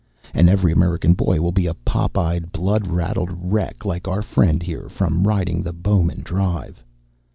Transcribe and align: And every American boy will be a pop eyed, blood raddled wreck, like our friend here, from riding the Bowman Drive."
And 0.33 0.49
every 0.49 0.71
American 0.71 1.13
boy 1.13 1.41
will 1.41 1.51
be 1.51 1.67
a 1.67 1.75
pop 1.75 2.17
eyed, 2.17 2.51
blood 2.51 2.87
raddled 2.87 3.29
wreck, 3.39 3.85
like 3.85 4.07
our 4.07 4.23
friend 4.23 4.63
here, 4.63 4.89
from 4.89 5.27
riding 5.27 5.61
the 5.61 5.73
Bowman 5.73 6.21
Drive." 6.23 6.83